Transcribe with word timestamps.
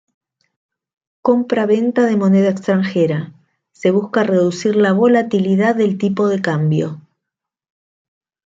Compra-venta 1.21 2.07
de 2.07 2.17
moneda 2.17 2.49
extranjera: 2.49 3.33
Se 3.71 3.91
busca 3.91 4.23
reducir 4.23 4.75
la 4.75 4.93
volatilidad 4.93 5.75
del 5.75 5.99
tipo 5.99 6.27
de 6.27 6.41
cambio. 6.41 6.99